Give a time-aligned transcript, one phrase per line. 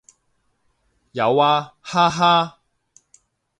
[1.11, 2.57] 有啊，哈哈